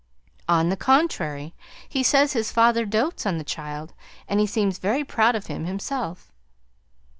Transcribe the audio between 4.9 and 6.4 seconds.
proud of him, himself."